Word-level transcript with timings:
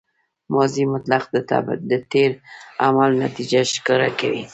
ماضي 0.53 0.83
مطلق 0.93 1.23
د 1.91 1.93
تېر 2.11 2.31
عمل 2.85 3.11
نتیجه 3.23 3.59
ښکاره 3.75 4.09
کوي. 4.19 4.43